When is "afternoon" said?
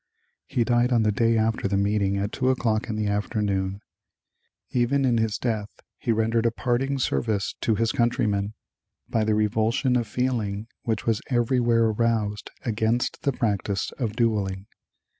3.05-3.81